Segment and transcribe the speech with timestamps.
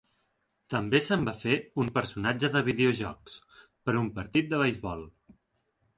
[0.73, 3.37] També se'n va fer un personatge de videojocs
[3.87, 5.09] per un partit de beisbol.